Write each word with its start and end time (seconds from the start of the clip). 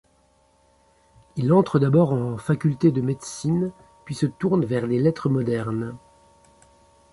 Il 1.35 1.53
entre 1.53 1.77
d'abord 1.77 2.11
en 2.11 2.35
Faculté 2.39 2.91
de 2.91 3.01
Médecine, 3.01 3.71
puis 4.03 4.15
se 4.15 4.25
tourne 4.25 4.65
vers 4.65 4.87
les 4.87 4.97
lettres 4.99 5.29
modernes. 5.29 5.95